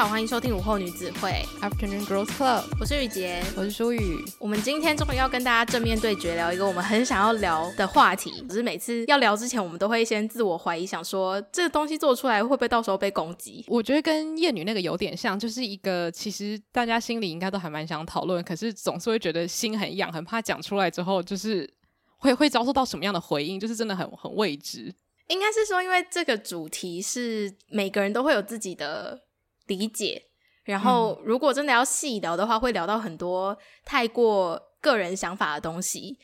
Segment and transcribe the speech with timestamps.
[0.00, 4.16] 好，欢迎收听午后女子会 Afternoon Girls Club，我是雨洁，我是舒雨。
[4.38, 8.42] 我们今天终于要跟大家正面对决，聊一个我们很想要聊的话题。
[8.48, 13.62] 只是每次要聊之前，我们都会先自我怀疑，想说这个东西做出来会不会到时候被攻击？
[13.68, 21.70] 我觉得跟厌女那个有点像，就是一个其实大家心里应该都还蛮想讨论，可是总是会觉得心很痒，很怕讲出来之后就是
[22.16, 24.94] 会会遭受到什么样的回应，就是真的很很未知。
[25.28, 29.20] 应该是说，因为这个主题是每个人都会有自己的。
[29.70, 30.20] 理解，
[30.64, 36.18] 然后如果真的要细聊的话，会聊到很多太过个人想法的东西，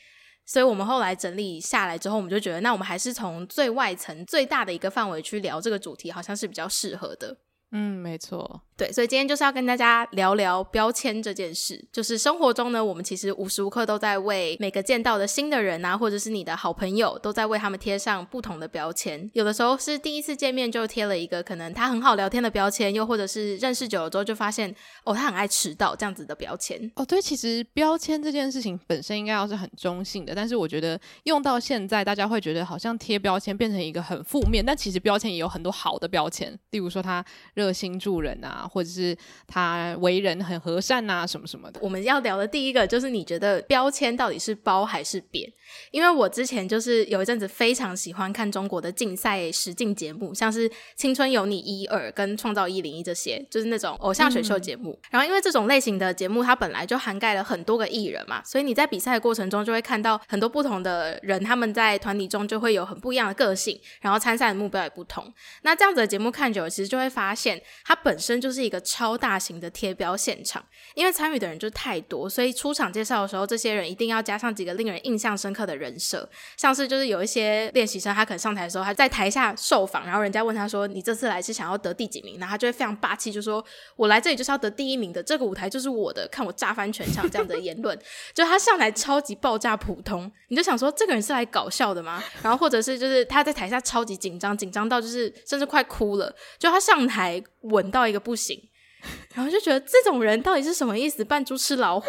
[0.45, 7.37] 所以我们后来整理下来之后，我们就觉得，那我们还是从最外层、最大的一个范围去聊这个主题，好像是比较适合的。
[7.71, 8.61] 嗯，没错。
[8.77, 11.83] 对，所以今天就是要跟大家聊聊标签这件事。
[11.91, 19.29] 就是生活中呢，我们其实无时无刻都在为每个见到的新的人啊，或者是你的好朋友，都在为他们贴上不同的标签。
[19.33, 26.79] 有的时候是第一次见面就贴了一个可能他很好聊天的标签，又或者是认识久了之后就发现哦，他很爱迟到这样子的标签。
[26.95, 37.25] 哦，对，其实标签这件事情本身应该要是很中性的，但是我觉得用到现在，大家会觉得好像贴标签变成一个很负面，但其实标签也有很多好的标签，例如说他
[37.57, 39.17] 热心助人啊，或者是。
[39.49, 41.79] 他为人很和善呐、啊，什么什么的。
[41.81, 45.49] 我们要聊的第一个就是，你觉得标签到底是褒还是贬？
[45.91, 54.91] 因为我之前就是有一阵子非常喜欢看中国的竞赛实境节目，像是《青春有你一二》跟《创造一零一》这些，就是那种偶像选秀节目。
[54.91, 65.33] 嗯、然后因为这种类型的节目，它本来就涵盖了很多个艺人嘛，所以你在比赛的过程中就会看到很多不同的人，他们在团体中就会有很不一样的个性，然后参赛的目标也不同。
[65.61, 67.46] 那这样子的节目看久了，其实就会发现
[67.85, 83.63] 它本身就是一个超大型的贴标现场，因为参与的人就太多，所以出场介绍的时候，这些人一定要加上几个令人印象深刻的人设，像是就是有一些练习生，他可能上台的时候，他在台下受访，然后人家问他说：“你这次来是想要得第几名？”然后他就会非常霸气，就说
[83.95, 87.97] ：“我来这里就是要得第一名的，这个舞台就是我的，看我炸翻全场！”这样的言论，
[88.33, 92.23] 就他上台超级爆炸普通，你就想说这个人是来搞笑的吗？
[92.41, 98.61] 然后或者是就是他在台下超级紧张，紧张到就是甚至快哭了，就他上台稳到一个不行。
[99.35, 101.23] 然后就觉得这种人到底是什么意思？
[101.23, 102.07] 扮猪吃老虎？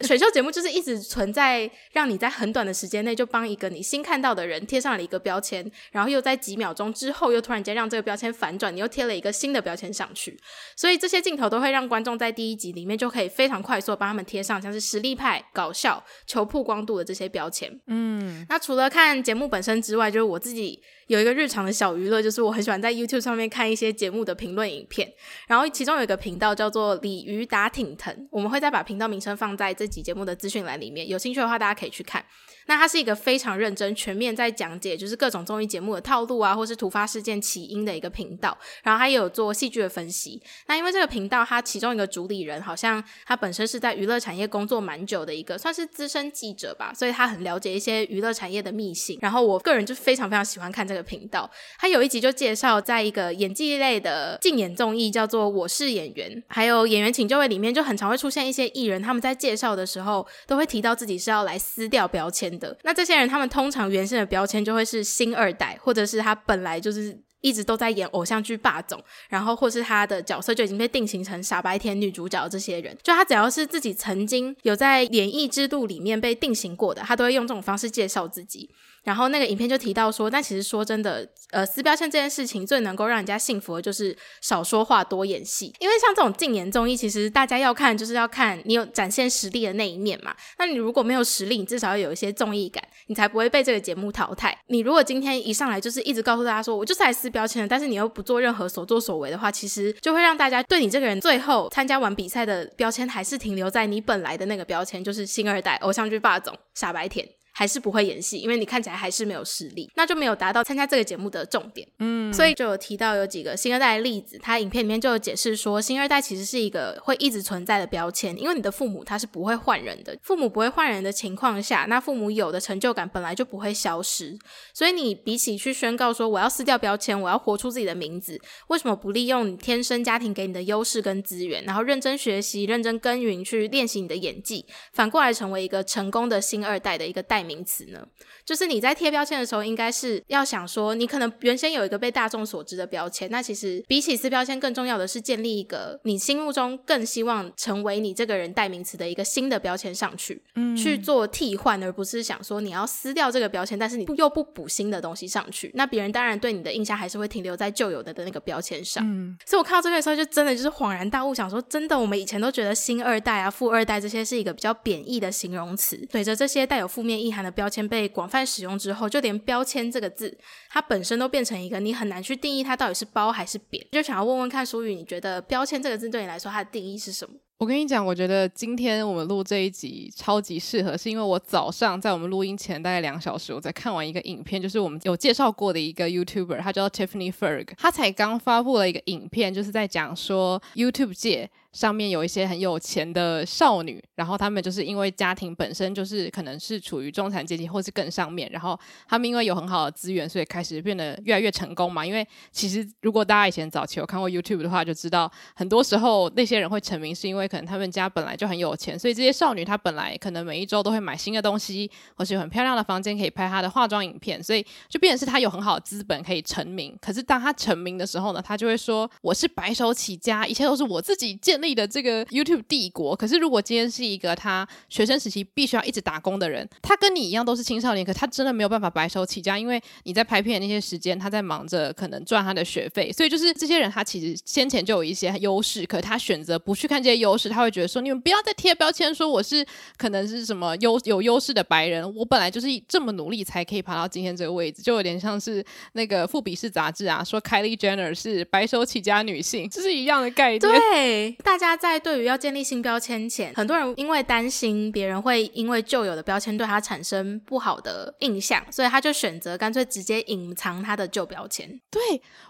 [0.00, 10.36] 选秀节目就是一直存在，让你在很短的时间内就帮一个你新看到的人贴上了一个标签，然后又在几秒钟之后又突然间让这个标签反转，你又贴了一个新的标签上去。
[10.74, 17.70] 所以这些镜头都会让观众在第一集里面就可以非常快速帮他们贴上像是实力派、搞笑、求曝光度的这些标签。
[17.86, 25.12] 嗯，那除了看节目本身之外，就是我自己有一个日常的小娱乐，就是我很喜欢在 YouTube 上面看一些节目的评论影片，
[25.48, 32.24] 然后其中有一个频道叫做“鲤鱼打挺腾”，我们会再把频道名称放在这集节目的资讯栏里面，有兴趣的话大家可以去看。
[32.66, 38.56] 那它是一个非常认真、全面在讲解，就是各种综艺节目的套路啊，或是突发事件起因的一个频道。
[38.84, 40.40] 然后它也有做戏剧的分析。
[40.68, 49.18] 那因为这个频道，它其中一个主理人好像他本身是在娱乐产业工作蛮久的一个，算是资深记者吧，所以他很了解一些娱乐产业的秘辛。
[49.20, 51.50] 然后我个人就非常非常喜欢看这个频道。
[51.78, 62.76] 他有一集就介绍，在一个演技类的竞演综艺叫做《我是演员》，还有《演员请就位》里面，就很常会出现一些艺人，他们在介绍的时候都会提到自己是要来撕掉标签的。
[62.82, 72.46] 那这些人，他们通常原先的标签就会是星二代，或者是他本来就是一直都在演偶像剧霸总，然后或是他的角色就已经被定型成傻白甜女主角。
[72.48, 78.68] 这些人，就他只要是自己曾经有在演艺之路里面被定型过的，他都会用这种方式介绍自己。
[79.02, 85.72] 然后那个影片就提到说，但其实说真的，呃，撕标签这件事情最能够让人家信服的就是少说话多演戏。
[85.78, 90.34] 因为像这种竞演综艺，其实大家要看就是要看你有展现实力的那一面嘛。
[90.58, 94.56] 那你如果没有实力，你至少要有一些综艺感，你才不会被这个节目淘汰。
[94.66, 107.26] 你如果今天一上来就是一直告诉大家说我就是来撕标签的，但是你又不做任何所作所为的话，其实就会让大家对你这个人最后参加完比赛的标签还是停留在你本来的那个标签，就是星二代、偶像剧霸总、傻白甜。
[107.60, 111.86] 还是不会演戏，因为你看起来还是没有实力，那就没有达到参加这个节目的重点。
[111.98, 124.38] 嗯，所以就有提到有几个星二代的例子，他影片里面就有解释说，星二代其实是一个会一直存在的标签，因为你的父母他是不会换人的，父母不会换人的情况下，那父母有的成就感本来就不会消失，
[124.72, 134.64] 所以你比起去宣告说我要撕掉标签，我要活出自己的名字，为什么不利用你天生家庭给你的优势跟资源，然后认真学习、认真耕耘去练习你的演技，
[134.94, 138.06] 反过来成为一个成功的星二代的一个代名名词呢？
[138.44, 159.04] 就是你在贴标签的时候，应该是要想说，你可能原先有一个被大众所知的标签，那其实比起撕标签，更重要的是建立一个你心目中更希望成为你这个人代名词的一个新的标签上去，嗯，去做替换，而不是想说你要撕掉这个标签，但是你又不补新的东西上去，那别人当然对你的印象还是会停留在旧有的的那个标签上。
[159.04, 170.36] 嗯，所以我看到这个的时候，就真的就是恍然大悟，想说，真的，我们以前都觉得新二代啊、富二代这些是一个比较贬义的形容词，随着这些带有负面意涵的标签被广泛使用之后，就连标签这个字，
[170.68, 173.84] 它本身都变成一个你很难去定义它到底是褒还是贬。
[173.92, 177.34] 就想要问问看，书宇，你觉得标签这个字对你来说，它的定义是什么？
[177.58, 191.50] 我跟你讲，我觉得今天我们录这一集超级适合，是因为我早上在我们录音前大概两小时，我在看完一个影片，就是我们有介绍过的一个 YouTuber，他叫 Tiffany Ferg，他才刚发布了一个影片，就是在讲说 YouTube 界。
[191.72, 202.04] 上面有一些很有钱的少女，然后她们就是因为家庭本身就是可能是处于中产阶级或是更上面，然后她们因为有很好的资源，所以开始变得越来越成功嘛。
[202.04, 216.96] 因为其实如果大家以前早期有看过 YouTube 的话，就知道很多时候那些人会成名，是因为可能他们家本来就很有钱，所以这些少女她本来可能每一周都会买新的东西，或是有很漂亮的房间可以拍她的化妆影片，所以就变成是她有很好的资本可以成名。
[217.00, 223.14] 可是当她成名的时候呢，她就会说：“我是白手起家，一切都是我自己建立的这个 YouTube 帝国。
[223.14, 233.12] 可是，如果今天是一个他学生时期必须要一直打工的人，他跟你一样都是青少年，可他真的没有办法白手起家，因为你在拍片的那些时间，他在忙着可能赚他的学费。
[233.12, 239.64] 所以，就是这些人，他其实先前就有一些优势，可他选择不去看这些优势，他会觉得说：你们不要再贴标签，说我是
[239.96, 250.60] 可能是什么优有优势的白人，我本来就是这么努力才可以爬到今天这个位置，就有点像是那个富比士杂志啊，说 Kylie Jenner 是白手起家女性，这是一样的概念。
[250.60, 261.68] 对，大家在对于要建立新标签前，很多人因为担心别人会因为旧有的标签对他产生不好的印象，所以他就选择干脆直接隐藏他的旧标签。
[261.90, 262.00] 对，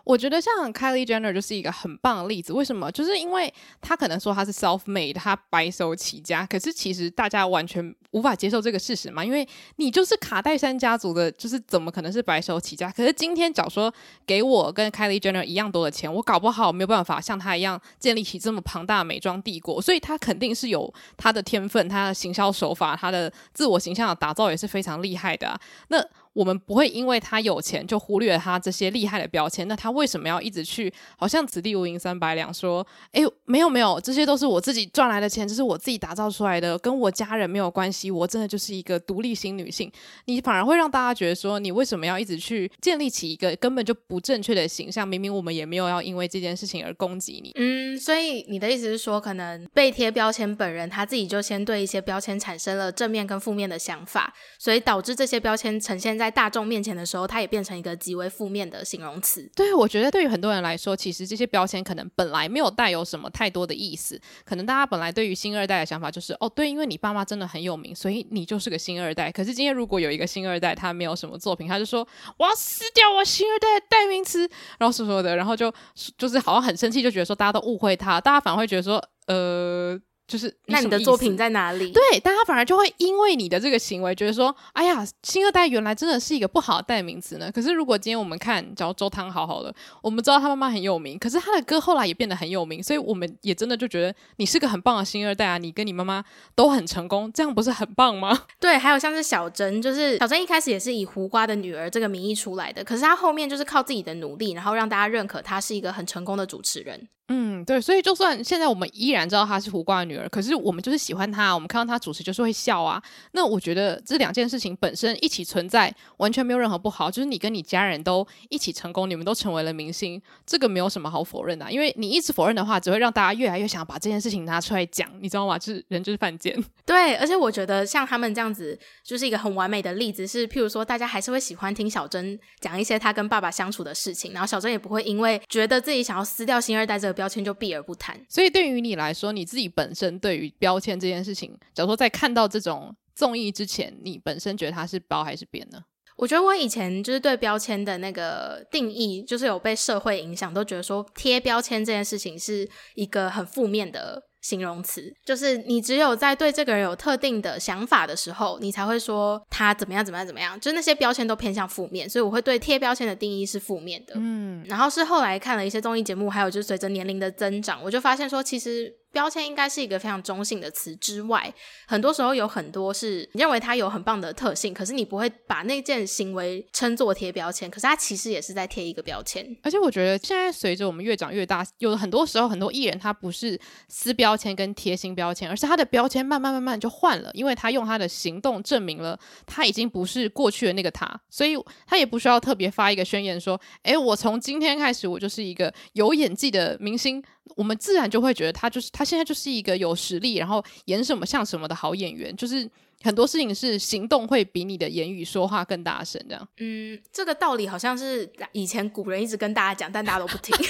[0.05, 2.53] 我觉得像 Kylie Jenner 就是一个很棒的例子。
[2.53, 2.93] 为什么？
[2.93, 3.51] 就是因为
[3.81, 9.47] 他可能说他是 self-made，他白手起家，可是其实大家完全无法接受这个事实嘛，因为
[9.77, 12.91] 你就是卡戴珊家族的，就是怎么可能是白手起家？
[12.91, 13.93] 可是今天假说
[14.27, 19.81] 给我跟 Kylie Jenner 一样多的钱，我搞不好没有办法像他一样建立起这么庞大的美妆帝国。
[19.81, 25.59] 所以他肯定是有他的天分，他的行销手法，他的自我形象的打造也是非常厉害的。
[25.89, 29.67] 那我们不会因为他有钱就忽略了他这些厉害的标签。
[29.67, 32.53] 那他为什么要一直去好像此地无银三百两？
[32.53, 38.11] 说，哎，没有没有，这些都是我自己赚来的钱，这是我自己打造出来的，跟我家人没有关系。
[38.11, 39.91] 我真的就是一个独立型女性。
[40.27, 45.07] 你反而会让大家觉得说，你为什么要一直去建立起一个根本就不正确的形象？
[45.07, 47.53] 明明我们也没有要因为这件事情而攻击你。
[47.55, 59.51] 嗯，所以你的意思是说，可能被贴标签本人他自己就先对一些标签产生了正面跟负面的想法，所以导致这些标签呈现在大众面前的时候，它也变成一个极为负面的形容词。
[59.57, 64.21] 对，我觉得对于很多人来说，其实这些标签可能本来没有带有什么太多的意思。
[64.45, 69.33] 可能大家本来对于星二代的想法就是，哦，对，因为你爸妈真的很有名，所以你就是个星二代。
[69.33, 72.07] 可是今天如果有一个星二代，他没有什么作品，他就说
[72.37, 74.41] 我要撕掉我星二代的代名词，
[74.79, 75.73] 然后说说的，然后就
[76.19, 79.99] 就是好像很生气，就觉得说大家都误会他，大家反而会觉得说，呃。
[80.31, 81.91] 就是，那你的作品在哪里？
[81.91, 87.51] 对，但他反而就会因为你的这个行为，觉得说，哎呀，新二代原来真的是一个不好的代名词呢。
[87.51, 96.25] 可是如果今天我们看，假如周汤好好了，我们知道他妈妈很有名，可是他的歌后来也变得很有名，所以我们也真的就觉得你是个很棒的新二代啊，你跟你妈妈
[96.55, 98.45] 都很成功，这样不是很棒吗？
[98.61, 107.09] 对，还有像是小珍，就是小珍一开始也是以胡瓜的女儿这个名义出来的，可是她后面就是靠自己的努力，然后让大家认可她是一个很成功的主持人。
[107.33, 113.01] 嗯，对，所以就算现在我们依然知道她是胡瓜的女儿，可是我们就是喜欢她，我们看到她主持就是会笑啊。
[113.33, 117.09] 那我觉得这两件事情本身一起存在，完全没有任何不好。
[117.09, 121.71] 就是你跟你家人都一起成功，你们都成为了明星，这个没有什么好否认的。
[121.71, 125.57] 因为你一直否认的话，只会让大家越来越想要把这件事情拿出来讲，你知道吗？
[125.57, 126.61] 就是人就是犯贱。
[126.85, 130.27] 对，而且我觉得像他们这样子，就是一个很完美的例子。
[130.27, 138.19] 是譬如说，大家还是会喜欢听小珍讲一些他跟爸爸相处的事情，然后小珍也不会因为觉得自己想要撕掉星二代这个标签就避而不谈。
[138.31, 145.83] 所以对于你来说，你自己本身对于标签这件事情，假如说在看到这种综艺之前，你本身觉得它是褒还是贬呢？
[146.17, 154.23] 我觉得我以前就是对标签的那个定义，就是有被社会影响，都觉得说贴标签这件事情是一个很负面的。
[154.41, 164.15] 形容词就是你只有在对这个人有特定的想法的时候，你才会说他怎么样怎么样怎么样，就那些标签都偏向负面，所以我会对贴标签的定义是负面的。
[164.17, 171.53] 嗯，然后是后来看了一些综艺节目，还有就是随着年龄的增长，我就发现说，其实标签应该是一个非常中性的词之外，
[171.87, 179.45] 很多时候有很多是你认为它有很棒的特性，可是你不会把那件行为称作贴标签，可是它其实也是在贴一个标签。
[179.63, 197.23] 而且我觉得现在随着我们越长越大，有很多时候很多艺人他不是撕标签跟贴新标签，而是他的标签慢慢慢慢就换了，因为他用他的行动证明了他已经不是过去的那个他，所以他也不需要特别发一个宣言说：“哎，我从今天开始我就是一个有演技的明星。”
[197.57, 202.35] 我们自然就会觉得他就是他现在就是一个有实力，然后演什么像什么的好演员。
[202.37, 202.69] 就是
[203.03, 206.49] 很多事情是行动会比你的言语说话更大声，这样。
[206.59, 210.57] 嗯，这个道理好像是以前古人一直跟大家讲，但大家都不听。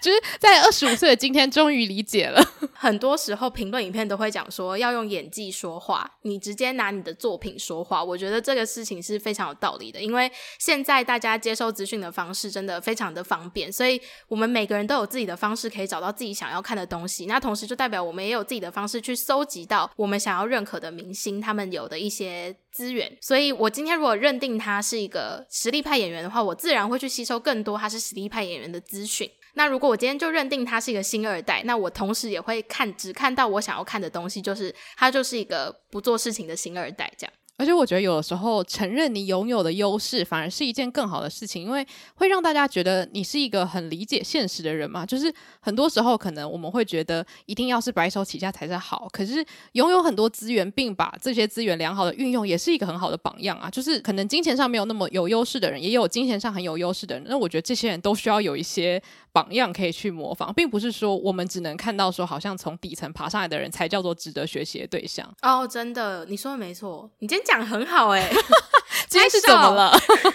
[0.00, 2.42] 就是在二十五岁的今天，终于理解了。
[2.74, 8.02] 很多时候，评论影片都会讲说要用演技说话，你直接拿你的作品说话。
[8.02, 17.26] 我觉得这个事情是非常有道理的，因为现在大家接收资讯的方式真的非常的方便，所以我们每个人都有自己的方式可以找到自己想要看的东西。
[17.26, 23.16] 那同时就代表我们也有自己的方式去搜集到我们想要认可的明星他们有的一些资源。
[23.20, 29.30] 所以我今天如果认定他是一个实力派演员的话，我自然会去吸收更多他是实力派演员的资讯。
[29.54, 37.32] 那如果我今天就认定他是一个星二代，那我同时也会看，只看到我想要看的东西，就是他就是一个不做事情的星二代这样。
[37.58, 45.06] 而且我觉得有的时候承认你拥有的优势，反而是一件更好的事情，因为会让大家觉得你是一个很理解现实的人嘛。
[45.06, 53.70] 就是很多时候可能我们会觉得一定要是白手起家才是好，可是拥有很多资源，并把这些资源良好的运用，也是一个很好的榜样啊。
[53.70, 57.24] 就是可能金钱上没有那么有优势的人，也有金钱上很有优势的人。
[57.28, 65.30] 那我觉得这些人都需要有一些榜样可以去模仿，并不是说我们只能看到说好像从底层爬上来的人才叫做值得学习的对象。
[65.42, 68.34] 哦，真的，你说的没错，你今讲很好哎、欸，
[69.08, 69.92] 今天是怎么了？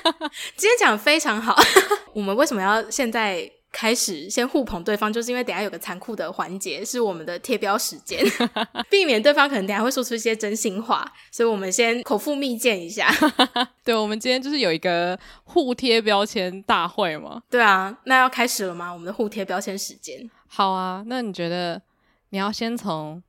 [0.56, 1.56] 今天讲的非常好。
[2.14, 5.12] 我们为什么要现在开始先互捧对方？
[5.12, 8.24] 就是因为等下有个残酷的环节是我们的贴标时间，
[8.90, 13.14] 避免对方可能等下会说出一些真心话，所以我们先口腹蜜饯一下。
[13.84, 17.42] 对，我们今天就是有一个互贴标签大会嘛。
[17.50, 18.92] 对啊，那要开始了吗？
[18.92, 20.28] 我们的互贴标签时间。
[20.48, 21.80] 好啊，那你觉得
[22.30, 23.22] 你要先从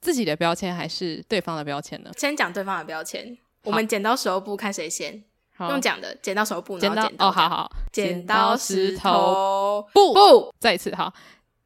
[0.00, 2.10] 自己的标签还是对方的标签呢？
[2.16, 3.36] 先讲对方的标签。
[3.64, 5.22] 我们剪刀石头布，看谁先。
[5.58, 7.04] 用讲的，剪刀石头布，剪刀。
[7.18, 7.70] 哦，好好。
[7.92, 11.12] 剪刀石头布布，再一次哈。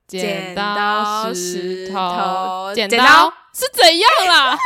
[0.07, 4.59] 剪刀石头剪刀是怎样啦？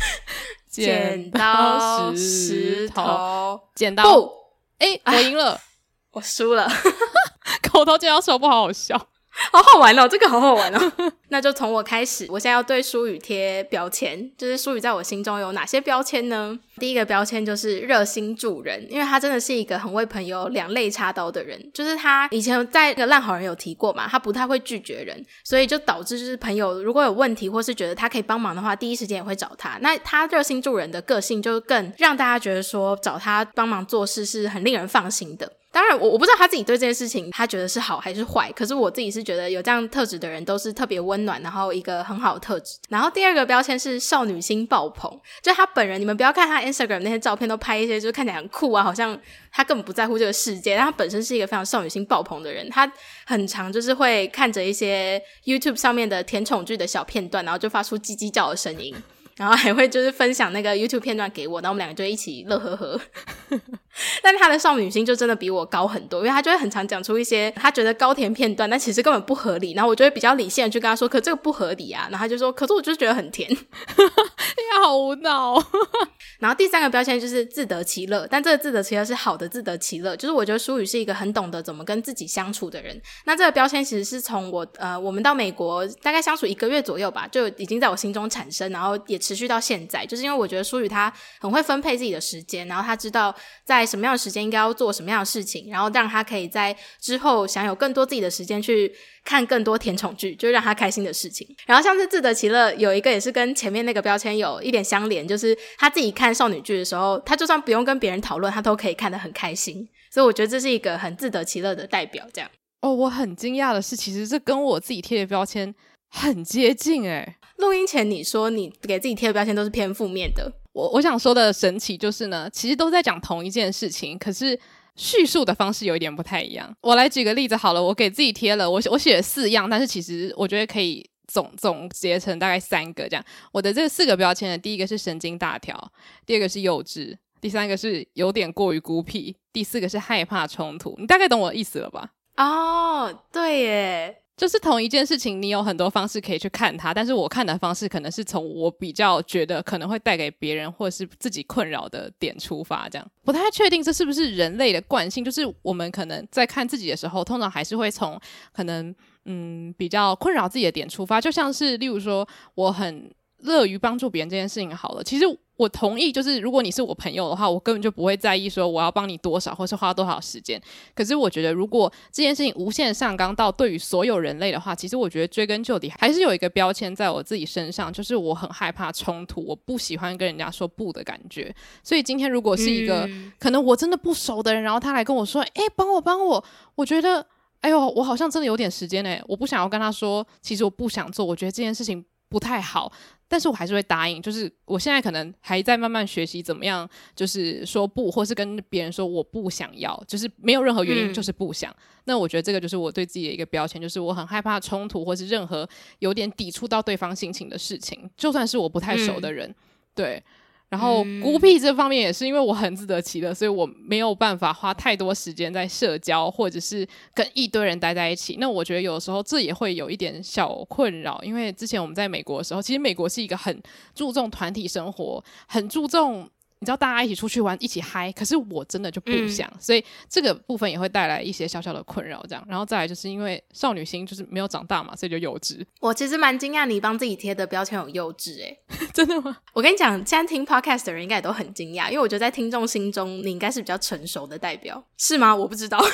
[0.68, 4.32] 剪刀石头剪刀布。
[4.78, 5.58] 哎，我赢了，
[6.12, 6.68] 我输了。
[7.68, 9.08] 口头剪刀石头布，好好笑。
[9.52, 10.92] 好好玩哦，这个好好玩哦。
[11.28, 16.58] 那就从我开始，我现在要对舒宇贴标签，就是舒宇在我心中有哪些标签呢？
[16.78, 21.70] 第一个标签就是热心助人，因为他真的是一个很为朋友两肋插刀的人。
[21.72, 29.78] 就是他以前在那个烂好人有提过嘛，他不太会拒绝人，所以就导致就是朋友如果有问题或是觉得他可以帮忙的话，第一时间也会找他。
[29.80, 35.52] 那他热心助人的个性就更让大家觉得说找他帮忙做事是很令人放心的。
[35.72, 42.76] 当然，我我不知道他自己对这件事情他觉得是好还是坏，可是我自己是觉得有这样特质的人都是特别温暖，然后一个很好的特质。
[42.88, 45.10] 然后第二个标签是少女心爆棚，
[45.42, 49.16] 就他本人， 你们不要看他 Instagram 那些照片，都拍一些就是看起来很酷啊，好像
[49.52, 50.74] 他根本不在乎这个世界。
[50.76, 52.92] 但他本身是一个非常少女心爆棚的人，他
[53.24, 58.94] 很常就是会看着一些 YouTube 上面的甜宠剧的小片段，然后就发出叽叽叫的声音。
[59.36, 63.00] 然后还会就是分享那个 YouTube 片段给我，然后我们两个就一起乐呵呵。
[64.22, 69.72] 但他的少女心就真的比我高很多，因为他就会很常讲出一些他觉得高甜片段，但其实根本不合理。
[69.72, 73.48] 然后我就会比较理性的去跟他说：“可这个不合理啊。”然后他就说：“可是我就觉得很甜。
[73.54, 75.56] ”你好无脑。
[76.40, 82.98] 然后第三个标签就是自得其乐，但这个自得其乐是好的自得其乐，就是我觉得舒雨是一个很懂得怎么跟自己相处的人。
[83.26, 89.20] 那这个标签其实是从我呃我们到美国大概相处一个月左右吧，就已经在我心中产生，然后也。
[89.20, 93.32] 持续到现在，就是因为我觉得舒雨他很会分配自己的时间，然后他知道
[93.64, 98.92] 在什么样的时间应该要做什么样的事情，然后让他可以在之后享有更多自己的时间去
[99.24, 101.46] 看更多甜宠剧，就是让他开心的事情。
[101.66, 109.88] 然后像是自得其乐，有一个也是跟前面那个标签有一点相连，就是他自己看少女剧的时候，他就算不用跟别人讨论，他都可以看得很开心。
[110.10, 112.26] 所以我觉得这是一个很自得其乐的代表。
[112.32, 115.74] 这样哦，我很惊讶的是，其实这跟我自己贴的标签
[116.08, 124.58] 很接近诶、欸录音前你说你给自己贴的标签都是偏负面的，我我想说的神奇就是呢，其实都在讲同一件事情，可是
[124.96, 126.72] 叙述的方式有一点不太一样。
[126.82, 133.24] 我来举个例子好了，我给自己贴了我我写了四样，但是其实我觉得可以总总结成大概三个这样。
[133.52, 135.92] 我的这四个标签呢，第一个是神经大条，
[136.24, 140.94] 第二个是幼稚，第三个是有点过于孤僻，第四个是害怕冲突。
[140.98, 142.12] 你大概懂我的意思了吧？
[142.36, 144.22] 哦，对耶。
[144.40, 155.22] 就是同一件事情，你有很多方式可以去看它，但是我看的方式可能是从我比较觉得可能会带给别人或者是自己困扰的点出发，这样不太确定这是不是人类的惯性。
[155.22, 158.18] 就是我们可能在看自己的时候，通常还是会从
[158.50, 158.94] 可能
[159.26, 163.10] 嗯比较困扰自己的点出发，就像是例如说我很。
[163.42, 165.24] 乐于帮助别人这件事情好了，其实
[165.56, 170.60] 我同意，就是如果你是我朋友的话，我根本就不会在意说我要帮你多少，或是花多少时间。
[170.94, 181.54] 可是我觉得，如果这件事情无限上纲到对于所有人类的话，其实我觉得追根究底还是有一个标签在我自己身上，就是我很害怕冲突，我不喜欢跟人家说不的感觉。
[181.82, 186.42] 所以今天如果是一个、嗯、可能我真的不熟的人，然后他来跟我说：“哎，帮我帮我。”
[186.76, 187.26] 我觉得，
[187.60, 192.90] 哎呦，我好像真的有点时间哎，我不想要跟他说，其实我不想做，我觉得这件事情不太好。
[193.30, 201.70] 但是我还是会答应，就是我现在可能还在慢慢学习怎么样，就是说不，或是跟别人说我不想要，就是没有任何原因，就是不想。
[201.70, 202.02] 嗯。
[202.06, 205.68] 那我觉得这个就是我对自己的一个标签，就是我很害怕冲突，或是任何
[206.00, 209.54] 有点抵触到对方心情的事情，就算是我不太熟的人，嗯。
[209.94, 210.22] 对。
[210.70, 218.36] 然后孤僻这方面也是因为我很自得其乐，所以我没有办法花太多时间在社交或者是跟一堆人待在一起。
[218.38, 223.60] 那我觉得有时候这也会有一点小困扰，因为之前我们在美国的时候，其实美国是一个很
[223.94, 226.30] 注重团体生活，很注重。
[226.62, 232.22] 你知道大家一起出去玩，一起嗨，可是我真的就不想，嗯，所以这个部分也会带来一些小小的困扰。
[232.28, 235.64] 这样，然后再来就是因为少女心就是没有长大嘛，所以就幼稚。
[235.80, 238.60] 我其实蛮惊讶你帮自己贴的标签有幼稚，欸，诶，
[238.92, 239.38] 真的吗？
[239.54, 245.34] 我跟你讲，现在听 podcast 的人应该也都很惊讶，因为我觉得在听众心中你应该是比较成熟的代表，是吗？
[245.34, 245.80] 我不知道。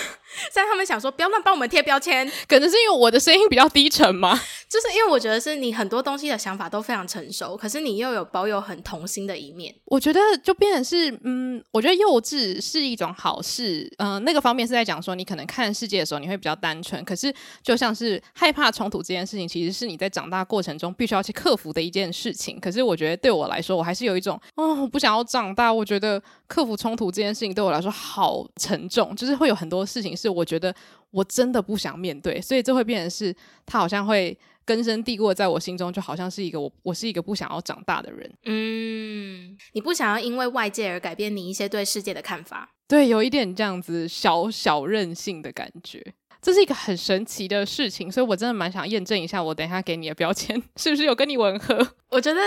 [0.52, 4.36] 现在他们想说不要乱帮我们贴标签， 可能是因为我的声音比较低沉吗？
[4.68, 9.72] 就是因为我觉得是你很多东西的想法都非常成熟，可是你又有保有很童心的一面。
[9.84, 13.90] 我觉得就变成是，嗯，我觉得幼稚是一种好事。
[13.98, 17.32] 嗯、那个方面是在讲说，你可能看世界的时候你会比较单纯，可是
[17.62, 22.58] 就像是害怕冲突这件事情，其实是你在长大过程中必须要去克服的一件事情。
[22.58, 25.72] 可是我觉得对我来说，我还是有一种，哦，我不想要长大。
[25.72, 30.74] 我觉得克服冲突这件事情对我来说好沉重，就是会有很多事情是我觉得
[31.10, 33.34] 我真的不想面对，所以这会变成是，
[33.64, 34.36] 他好像会。
[34.66, 38.30] 根深蒂固在我心中，就好像是一个我，我是一个不想要长大的人。
[38.44, 42.68] 嗯，你不想要因为外界而改变你一些对世界的看法。
[42.88, 46.04] 对，有一点这样子小小任性的感觉，
[46.42, 51.94] 这是一个很神奇的事情，所以我真的蛮想验证一下，我等一下给你的标签 是不是有跟你吻合？
[52.10, 52.40] 我觉得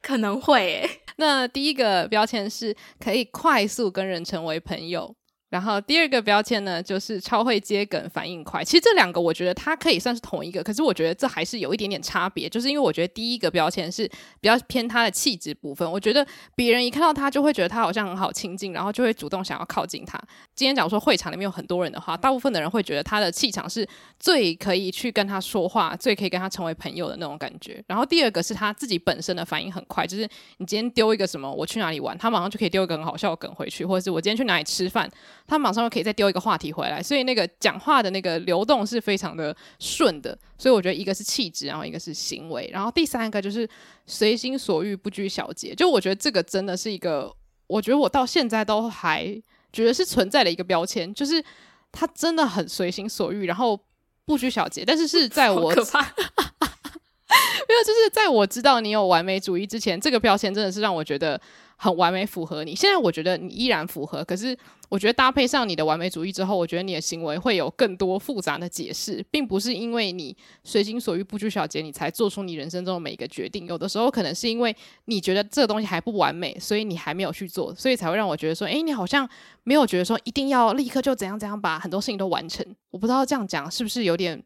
[0.00, 1.00] 可能会诶。
[1.16, 5.14] 那第一个标签是可以快速跟人成为朋友。
[5.48, 8.64] 然后第二个标签呢，就是超会接梗、反应快。
[8.64, 12.48] 其实这两个我觉得它可以算是同一个，可是我觉得这还是有一点点差别。
[12.48, 14.08] 就是因为我觉得第一个标签是
[14.40, 20.20] 比较偏他的气质部分，我觉得别人一看到他就会觉得他好像很好亲近，然后就会主动想要靠近他。
[20.54, 23.86] 今天假如说会场里面有很多人的话，大部分的人会觉得他的气场是
[24.18, 27.82] 最可以去跟他说话、最可以跟他成为朋友的那种感觉。
[27.86, 30.28] 然后第二个是他自己本身的反应很快，就是
[30.58, 35.08] 你今天丢一个什么，我去哪里玩，他马上就可以丢一个很好笑的梗回去，或者是我今天去哪里吃饭。
[35.46, 40.36] 他马上又可以再丢一个话题回来，所以那个讲话的那个流动是非常的顺的。
[40.58, 43.68] 所以我觉得一个是气质，然后一个是行为，然后第三个就是
[44.06, 45.74] 随心所欲、不拘小节。
[45.74, 47.32] 就我觉得这个真的是一个，
[47.66, 49.24] 我觉得我到现在都还
[49.72, 51.44] 觉得是存在的一个标签，就是
[51.92, 53.78] 他真的很随心所欲，然后
[54.24, 54.84] 不拘小节。
[54.84, 61.40] 但是是在我可怕， 没有，就是在我知道你有完美主义之前，这个标签真的是让我觉得。
[61.76, 64.56] 很完美符合你，现在我觉得你依然符合，可是
[64.88, 70.34] 我觉得搭配上你的完美主义之后，我觉得你的行为会有更多复杂的解释，并不是因为你
[70.64, 73.66] 随心所欲、不拘小节，你才做出你人生中的每一个决定。
[73.66, 79.28] 有的时候可能是因为你觉得这个东西还不完美，所以你还没有去做，所以才会让我觉得说，诶，你好像
[79.62, 82.64] 没有觉得说一定要立刻就怎样怎样把很多事情都完成。
[82.90, 84.42] 我不知道这样讲是不是有点。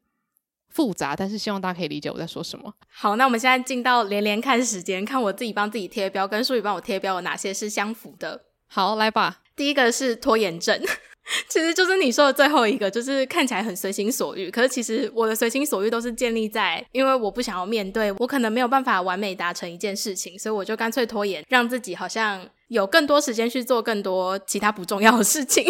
[0.71, 2.73] 复杂，但是希望大家可以理解我在说什么。
[2.93, 8.41] 好，那我们现在进到连连看时间，看我自己帮自己贴标，跟书宇帮我贴标有哪些是相符的。
[8.67, 9.41] 好，来吧。
[9.57, 10.81] 第一个是拖延症，
[11.49, 25.65] 其实就是你说的最后一个，就是看起来很随心所欲，可是其实我的随心所欲都是建立在，因为我不想要面对，我可能没有办法完美达成一件事情，所以我就干脆拖延，让自己好像有更多时间去做更多其他不重要的事情。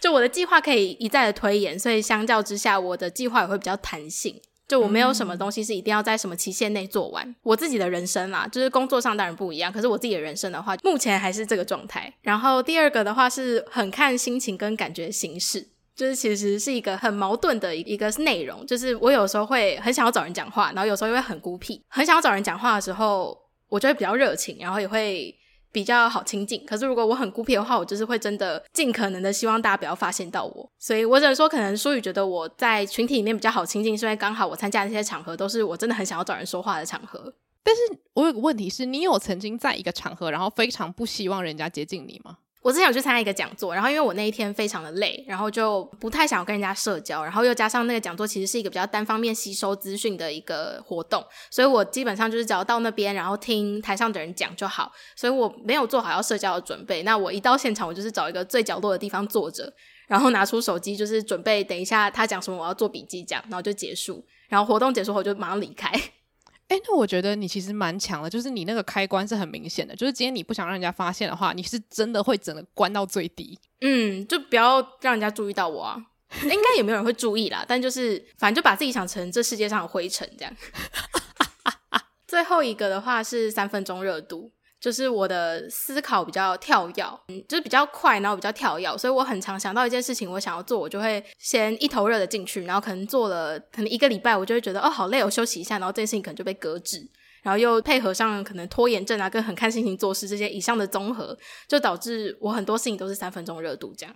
[0.00, 4.40] 就我的计划可以一再的推延，所以相较之下，我的计划也会比较弹性。
[4.68, 7.34] 就我没有什么东西是一定要在什么期限内做完。
[7.42, 12.12] 我自己的人生啦，就是工作上当然不一样，可是我自己的人生的话，目前还是这个状态。
[12.22, 18.64] 然后第二个的话是很看心情跟感觉形式，就是其实是一个很矛盾的一个内容。
[18.64, 21.82] 就是我有时候会很想要找人讲话，然后有时候又会很孤僻。
[21.88, 23.36] 很想要找人讲话的时候，
[23.68, 25.34] 我就会比较热情，然后也会。
[25.74, 26.64] 比较好亲近。
[26.64, 30.70] 可是如果我很孤僻的话，我就是会真的尽可能的希望大家不要发现到我。
[30.78, 37.34] 所以我只能说，可能舒宇觉得我在群体里面比较好亲近，是因为刚好我参加那些场合都是我真的很想要找人说话的场合。
[37.64, 37.80] 但是
[38.12, 42.38] 我有个问题是，你有曾经在一个场合，然后非常不希望人家接近你吗？
[42.64, 57.02] 我之前有去参加一个讲座，然后因为我那一天非常的累，然后就不太想要跟人家社交，然后又加上那个讲座其实是一个比较单方面吸收资讯的一个活动，所以我基本上就是只要到那边，然后听台上的人讲就好，所以我没有做好要社交的准备。
[57.02, 59.70] 那我一到现场，我就是找一个最角落的地方坐着，
[60.08, 65.92] 然后拿出手机，就是准备等一下他讲什么，我要做笔记讲，然后就结束，然后活动结束后就马上离开。
[66.74, 73.56] 哎，那我觉得你其实蛮强的，就是你那个开关是很明显的，就是今天你不想让人家发现的话，你是真的会整个关到最低。
[73.80, 76.04] 嗯，就不要让人家注意到我啊，
[76.42, 80.52] 应该也没有人会注意啦，但就是反正就把自己想成这世界上的灰尘这样。
[82.26, 84.50] 最后一个的话是三分钟热度。
[84.84, 96.98] 就是我的思考比较跳跃，嗯，就是比较快，然后比较跳跃，所以我很常想到一件事情，我想要做，我就会先一头热的进去，然后可能做了可能一个礼拜，我就会觉得哦好累，我休息一下，然后这件事情可能就被搁置，
[97.42, 101.34] 然后又配合上可能拖延症啊，跟很看心情做事这些以上的综合，
[101.66, 104.14] 就导致我很多事情都是三分钟热度这样。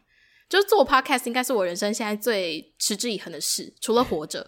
[0.51, 4.47] 就是做 podcast 应该是我人生现在最持之以恒的事，除了活着。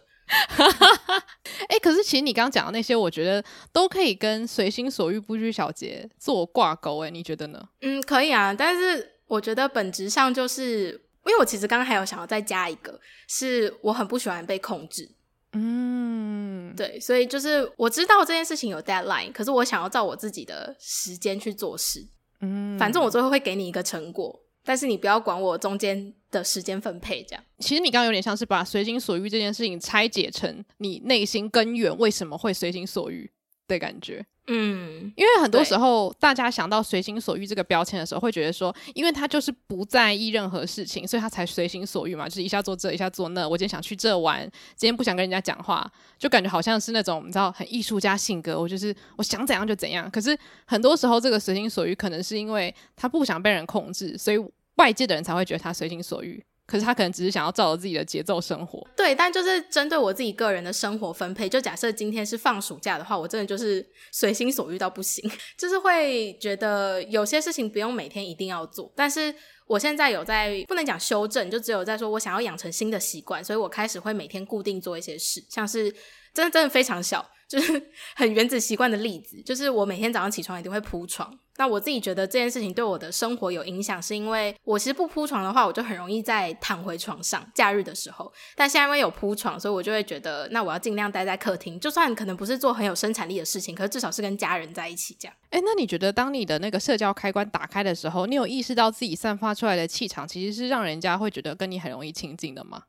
[0.48, 1.24] 哈哈哈，
[1.68, 7.60] 哎，可是其实你刚刚讲的那些，我觉得都可以跟随心所欲不拘小节做挂钩，哎，你觉得呢？
[7.80, 10.92] 嗯，可以啊，但是我觉得本质上就是，
[11.26, 15.10] 因为我其实刚刚还有想要再加一个，是我很不喜欢被控制。
[15.52, 22.06] 嗯，对，所以就是我知道这件事情有 deadline，可是我想要照我自己的时间去做事。
[22.40, 24.40] 嗯，反正我最后会给你一个成果。
[24.62, 27.44] 但是你不要管我中间的时间分配，这样。
[27.58, 33.30] 其实你刚刚有点像是把随心所欲这件事情拆解成你内心根源为什么会随心所欲
[33.68, 34.24] 的感觉。
[34.52, 43.48] 嗯，因为很多时候大家想到随心所欲这个标签的时候，会觉得说，因为他就是不在意任何事情，所以他才随心所欲嘛，就是一下做这，一下做那。
[43.48, 44.42] 我今天想去这玩，
[44.74, 45.88] 今天不想跟人家讲话，
[46.18, 50.10] 就感觉好像是那种你知道很艺术家性格，我就是我想怎样就怎样。
[50.10, 54.38] 可是很多时候这个随心所欲可能是因为他不想被人控制，所以
[54.80, 56.42] 外界的人才会觉得他随心所欲。
[56.66, 69.34] 可是他可能只是想要照着自己的节奏生活，对，但就是针对我自己个人的生活分配，就假设今天是放暑假的话，我真的就是随心所欲到不行， 就是会觉得有些事情不用每天一定要做，但是
[69.66, 75.90] 我现在有在不能讲修正，就只有在说我想要养成新的习惯，所以我开始会每天固定做一些事，像是
[76.32, 77.28] 真的真的非常小。
[77.50, 77.82] 就是
[78.14, 81.36] 很原子习惯的例子，就是我每天早上起床一定会铺床。
[81.56, 87.44] 那我自己觉得这件事情对我的生活有影响，是因为我其实不铺床的话，我就很容易再躺回床上。
[87.52, 95.36] 假日的时候，但现在因为有铺床，所以我就会觉得，那我要尽量待在客厅，就算可能不是做很有生产力的事情，可是至少是跟家人在一起这样。
[95.50, 102.84] 诶，那你觉得当你的那个社交开关打开的时候，你有意识到自己散发出来的气场其实是让人家会觉得跟你很容易亲近的吗？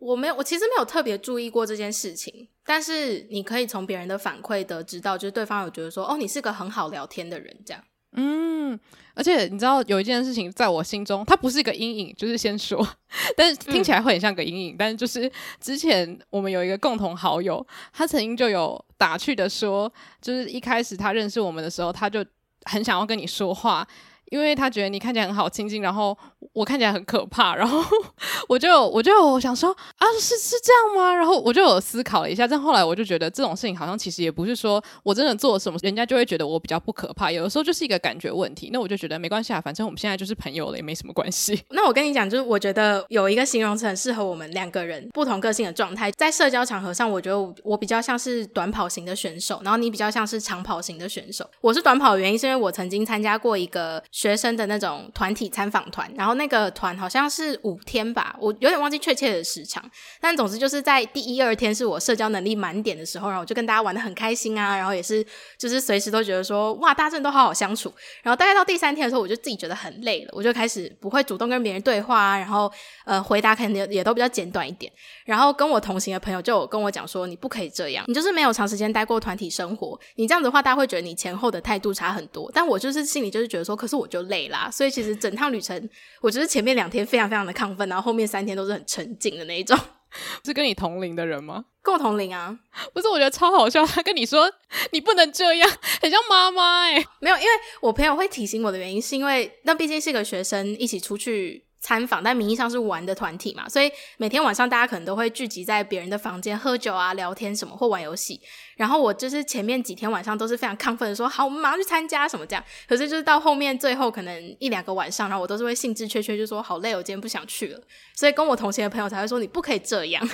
[0.00, 2.48] 嗯，我没有，我其实没有特别注意过这件事情。
[2.64, 7.82] 但是你可以从别人的反馈得知到，就是对方有觉得说，哦，你是个很好聊天的人，这样。
[8.12, 8.78] 嗯，
[9.14, 12.84] 而且你知道有一件事情在我心中，它不是一个阴影，就是先说，
[13.36, 14.74] 但是听起来会很像个阴影。
[14.74, 22.24] 嗯、但是就是之前我们有一个共同好友，他曾经就有打趣的说，就是一开始他认识我们的时候，他就
[22.64, 23.86] 很想要跟你说话。
[24.30, 26.16] 因为他觉得你看起来很好亲近，然后
[26.52, 27.84] 我看起来很可怕，然后
[28.48, 31.12] 我就我就想说啊，是是这样吗？
[31.14, 37.30] 然后我就有思考了一下，但后来我就觉得这种事情好像其实也不是说我真的做了什么，人家就会觉得我比较不可怕。
[37.30, 38.70] 有的时候就是一个感觉问题。
[38.72, 41.60] 那我就觉得没关系啊，反正我们现在就是朋友了，也没什么关系。
[41.70, 51.44] 那我跟你讲，就是我觉得有一个形容词很适合我们两个人不同个性的状态，在社交场合上，我觉得我比较像是短跑型的选手，然后你比较像是长跑型的选手。
[51.60, 54.00] 我是短跑的原因是因为我曾经参加过一个。
[54.20, 59.82] 学生的那种团体参访团，然后那个团好像是五天吧，我有点忘记确切的时长，
[60.20, 65.24] 但总之就是在第一二天是我社交能力满点的时候，然后我就跟大家玩得很开心啊，然后也是
[65.56, 67.90] 就是随时都觉得说哇，大家真的都好好相处。
[68.22, 72.70] 然后大概到第三天的时候，我就自己觉得很累了，我就开始不会主动跟别人对话啊，然后
[73.06, 74.92] 呃回答可能也都比较简短一点。
[75.24, 82.50] 然后跟我同行的朋友就跟我讲说，你不可以这样，你就是没有长时间待过团体生活，你这样子的话，大家会觉得你前后的态度差很多。
[82.52, 84.09] 但我就是心里就是觉得说，可是我。
[84.10, 85.88] 就累啦，所以其实整趟旅程，
[86.20, 89.78] 我觉得前面两天非常非常的亢奋，然后后面三天都是很沉静的那一种。
[90.44, 91.64] 是跟你同龄的人吗？
[91.82, 92.58] 跟我同龄啊，
[92.92, 93.86] 不是，我觉得超好笑。
[93.86, 94.52] 他跟你说
[94.90, 95.70] 你不能这样，
[96.02, 96.94] 很像妈妈哎。
[97.20, 97.48] 没有，因为
[97.80, 108.40] 我朋友会提醒我的原因，是因为那毕竟是个学生一起出去参访，但名义上是玩的团体嘛，所以每天晚上大家可能都会聚集在别人的房间喝酒啊、聊天什么或玩游戏。
[108.80, 112.64] 然后我就是前面几天晚上都是非常亢奋的说，好，我们马上去参加什么这样。
[112.88, 117.80] 可是就是到后面最后可能一两个晚上，然后我都是会兴致缺缺，就说好累，我今天不想去了。
[118.16, 120.26] 所以跟我同行的朋友才会说，你不可以这样。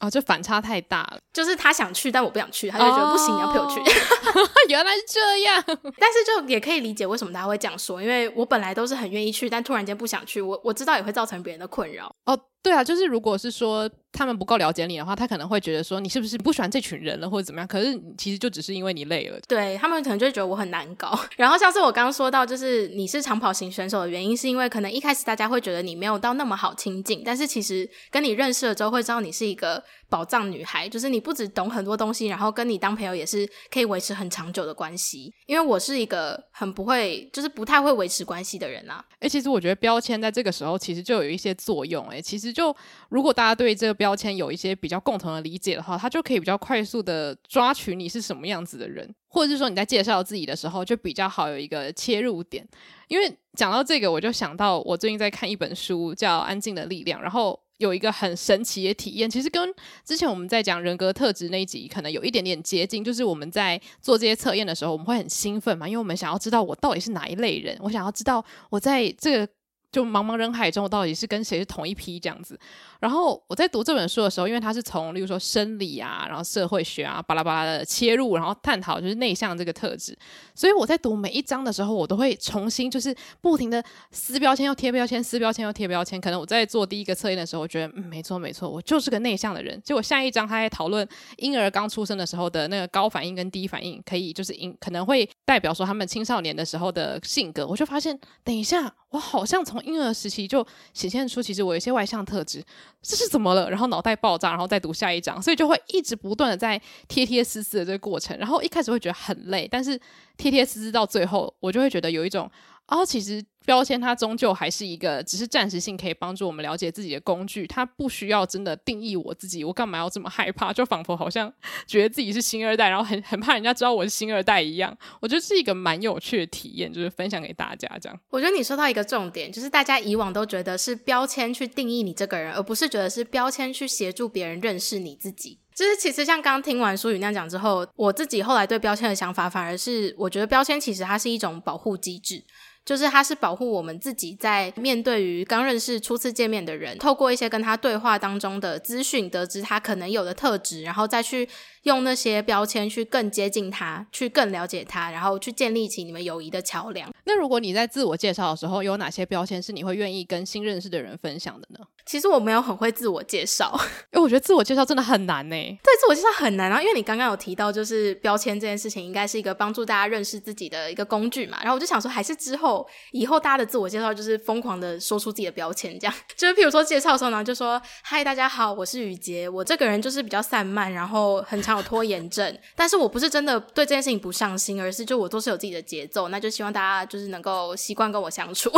[0.00, 1.18] 哦，就反差太大了。
[1.32, 3.80] 就是他想去，但我不想去，他就觉得不行，你要陪我去。
[4.68, 5.62] 原来是这样，
[5.98, 12.10] 但是就也可以理解为什么他会这样说，因为我本来都是很愿意去，但突然间不想去，我我知道也会造成别人的困扰。
[12.26, 12.38] 哦。
[12.60, 17.66] 对啊，就是如果是说他们不够了解你的话，他可能会觉得说你是不是不喜欢这群人了，或者怎么样？
[17.68, 19.38] 可是其实就只是因为你累了。
[19.46, 21.18] 对，他们可能就会觉得我很难搞。
[21.38, 35.32] 然后像是我刚刚说到，就是你是长跑型选手的原因，是因为可能一开始大家会觉得你没有到那么好亲近，但是其实跟你认识了之后，会知道你是一个宝藏女孩，就是你不只懂很多东西，然后跟你当朋友也是可以维持很长久的关系。
[35.46, 39.04] 因为我是一个很不会，就是不太会维持关系的人啊。
[39.20, 42.06] 哎，其实我觉得标签在这个时候其实就有一些作用。
[42.08, 42.74] 哎，其实就
[43.10, 52.66] 如果大家对这个标签有一些比较共同的理解的话，他就可以比较快速的抓取你是什么样子的人，或者是说你在介绍自己的时候就比较好有一个切入点。
[53.08, 69.52] 因为讲到这个，我就想到我最近在看一本书，叫《安静的力量》，然后有一个很神奇的体验，其实跟之前我们在讲人格特质那一集可能有一点点接近，就是我们在做这些测验的时候，我们会很兴奋嘛，因为我们想要知道我到底是哪一类人，我想要知道我在这个。
[69.90, 72.60] 就茫茫人海中，我到底是跟谁是同一批这样子？
[73.00, 80.16] 然后我在读这本书的时候，因为它是从例如说生理啊，然后社会学啊，巴拉巴拉的切入，然后探讨就是内向这个特质，
[80.54, 86.20] 所以我在读每一章的时候，我都会重新就是不停的撕标签又贴标签，撕标签又贴标签。
[86.20, 89.80] 可能我在做第一个测验的时候，我觉得嗯，没错没错，我就是个内向的人。
[89.84, 91.06] 结果下一章他在讨论
[91.36, 98.92] 婴儿刚出生的时候的那个高反应跟低反应，可以就是因可能会代表说他们青少年的时候的性格，我就发现，等一下。
[99.10, 102.62] 我好像从婴儿时期就显现出，其实我有一些外向特质，
[103.02, 103.70] 这是怎么了？
[103.70, 108.36] 然后脑袋爆炸，然后再读下一章，所以就会一直不断的在贴贴撕撕的这个过程。
[108.38, 109.98] 然后一开始会觉得很累，但是
[110.36, 112.50] 贴贴撕撕到最后，我就会觉得有一种。
[112.88, 119.62] 哦，其实标签它终究还是一个只是暂时性可以帮助我们了解自己的工具，它不需要真的定义我自己。
[119.62, 120.72] 我干嘛要这么害怕？
[120.72, 121.52] 就仿佛好像
[121.86, 124.96] 觉得自己是星二代，然后很很怕人家知道我是星二代一样。
[125.20, 128.18] 我觉得是一个蛮有趣的体验，就是分享给大家这样。
[128.30, 135.58] 我觉得你说到一个重点，就是大家以往都觉得是标签去定义你这个人，而不是觉得是标签去协助别人认识你自己。
[135.74, 142.42] 就是其实像刚听完书宇那样讲之后，我自己后来对标签的想法，反而是我觉得标签其实它是一种保护机制。
[142.88, 151.46] 就是它是保护我们自己在面对于刚认识、初次见面的人，透过一些跟他对话当中的资讯，得知他可能有的特质，然后再去
[151.82, 157.12] 用那些标签去更接近他，去更了解他，然后去建立起你们友谊的桥梁。
[157.24, 161.80] 那如果你在自我介绍的时候，有哪些标签是你会愿意跟新认识的人分享的呢？
[162.06, 163.78] 其实我没有很会自我介绍，
[164.14, 165.54] 因为我觉得自我介绍真的很难呢。
[165.54, 171.58] 对，自我介绍很难啊，因为你刚刚有提到，就是标签这件事情应该是一个帮助大家认识自己的一个工具嘛。
[171.60, 172.77] 然后我就想说，还是之后
[173.12, 188.70] 以后大家的自我介绍就是疯狂的说出自己的标签，这样 就是譬如说介绍的时候呢，就说嗨，大家好，我是雨洁，我这个人就是比较散漫，然后很常有拖延症， 但是我不是真的对这件事情不上心，而是就我都是有自己的节奏，那就希望大家就是能够习惯跟我相处。